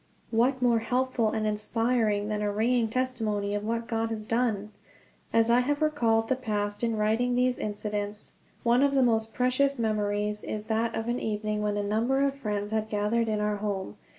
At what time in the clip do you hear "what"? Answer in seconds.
0.31-0.63, 3.63-3.87